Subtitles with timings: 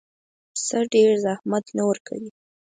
[0.53, 2.29] پسه ډېر زحمت نه ورکوي.